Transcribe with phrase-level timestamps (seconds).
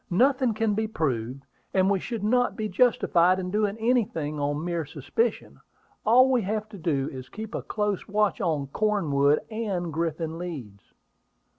[0.09, 1.43] "Nothing can be proved;
[1.75, 5.59] and we should not be justified in doing anything on mere suspicion.
[6.07, 10.39] All we have to do is to keep a close watch on Cornwood and Griffin
[10.39, 10.93] Leeds."